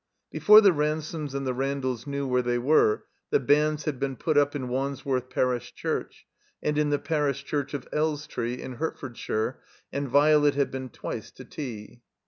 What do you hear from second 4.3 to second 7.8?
up in Wandsworth Parish Church and in the Parish Church